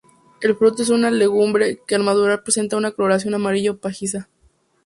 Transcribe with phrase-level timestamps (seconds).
[0.41, 4.29] El fruto es una legumbre que al madurar presenta una coloración amarillo-pajiza.